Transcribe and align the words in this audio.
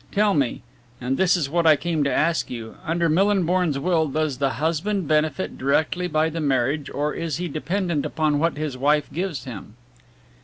Tell 0.11 0.33
me, 0.33 0.63
and 0.99 1.15
this 1.15 1.37
is 1.37 1.47
what 1.47 1.67
I 1.67 1.75
came 1.75 2.03
to 2.05 2.11
ask 2.11 2.49
you, 2.49 2.75
under 2.83 3.07
Millinborn's 3.07 3.77
will, 3.77 4.07
does 4.07 4.39
the 4.39 4.53
husband 4.57 5.07
benefit 5.07 5.59
directly 5.59 6.07
by 6.07 6.29
the 6.31 6.41
marriage, 6.41 6.89
or 6.89 7.13
is 7.13 7.37
he 7.37 7.47
dependent 7.47 8.03
upon 8.03 8.39
what 8.39 8.57
his 8.57 8.75
wife 8.75 9.13
gives 9.13 9.43
him?' 9.43 9.75